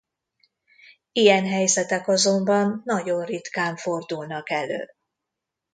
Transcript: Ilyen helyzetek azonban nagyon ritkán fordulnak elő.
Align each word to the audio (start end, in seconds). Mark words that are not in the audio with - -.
Ilyen 1.11 1.45
helyzetek 1.45 2.07
azonban 2.07 2.81
nagyon 2.85 3.25
ritkán 3.25 3.75
fordulnak 3.75 4.49
elő. 4.49 4.89